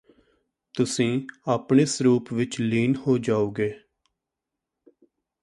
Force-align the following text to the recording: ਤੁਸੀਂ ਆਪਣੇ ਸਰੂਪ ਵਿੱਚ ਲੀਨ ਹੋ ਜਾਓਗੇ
ਤੁਸੀਂ 0.75 1.21
ਆਪਣੇ 1.47 1.85
ਸਰੂਪ 1.85 2.33
ਵਿੱਚ 2.33 2.59
ਲੀਨ 2.61 2.95
ਹੋ 3.07 3.17
ਜਾਓਗੇ 3.17 3.71